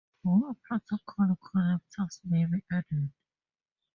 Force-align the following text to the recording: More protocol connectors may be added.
More 0.23 0.55
protocol 0.63 1.37
connectors 1.53 2.21
may 2.25 2.47
be 2.47 2.63
added. 2.71 3.11